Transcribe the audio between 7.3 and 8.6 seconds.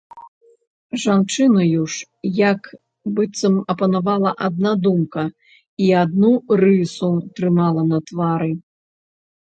трымала на твары.